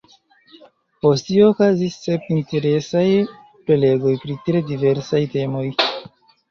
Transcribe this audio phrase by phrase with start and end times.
[1.05, 3.05] Post tio okazis sep interesaj
[3.69, 5.65] prelegoj pri tre diversaj temoj.